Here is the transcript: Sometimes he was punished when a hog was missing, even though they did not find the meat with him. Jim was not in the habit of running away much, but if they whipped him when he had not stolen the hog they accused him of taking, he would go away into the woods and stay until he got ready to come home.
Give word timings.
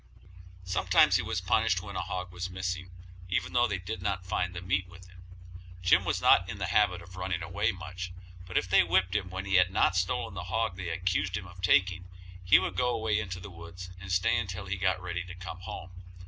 Sometimes 0.63 1.17
he 1.17 1.21
was 1.21 1.41
punished 1.41 1.79
when 1.83 1.95
a 1.95 2.01
hog 2.01 2.31
was 2.31 2.49
missing, 2.49 2.89
even 3.29 3.53
though 3.53 3.67
they 3.67 3.77
did 3.77 4.01
not 4.01 4.25
find 4.25 4.55
the 4.55 4.59
meat 4.63 4.87
with 4.87 5.05
him. 5.07 5.21
Jim 5.83 6.05
was 6.05 6.19
not 6.19 6.49
in 6.49 6.57
the 6.57 6.65
habit 6.73 7.03
of 7.03 7.15
running 7.15 7.43
away 7.43 7.71
much, 7.71 8.11
but 8.47 8.57
if 8.57 8.67
they 8.67 8.81
whipped 8.81 9.15
him 9.15 9.29
when 9.29 9.45
he 9.45 9.57
had 9.57 9.69
not 9.69 9.95
stolen 9.95 10.33
the 10.33 10.45
hog 10.45 10.75
they 10.75 10.89
accused 10.89 11.37
him 11.37 11.45
of 11.45 11.61
taking, 11.61 12.05
he 12.43 12.57
would 12.57 12.75
go 12.75 12.89
away 12.89 13.19
into 13.19 13.39
the 13.39 13.51
woods 13.51 13.91
and 13.99 14.11
stay 14.11 14.39
until 14.39 14.65
he 14.65 14.75
got 14.77 14.99
ready 14.99 15.23
to 15.23 15.35
come 15.35 15.59
home. 15.59 15.91